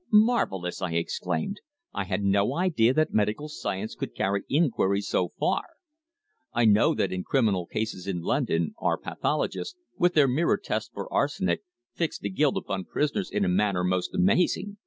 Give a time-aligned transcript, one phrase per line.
[0.11, 1.59] "Marvellous!" I exclaimed.
[1.93, 5.61] "I had no idea that medical science could carry inquiries so far.
[6.51, 11.07] I know that in criminal cases in London our pathologists, with their mirror tests for
[11.13, 11.61] arsenic,
[11.93, 14.77] fix the guilt upon poisoners in a manner most amazing.